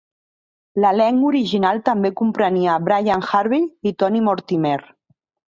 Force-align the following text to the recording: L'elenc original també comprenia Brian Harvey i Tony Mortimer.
L'elenc 0.85 1.25
original 1.29 1.81
també 1.89 2.11
comprenia 2.21 2.79
Brian 2.87 3.27
Harvey 3.41 3.69
i 3.93 3.93
Tony 4.01 4.25
Mortimer. 4.31 4.75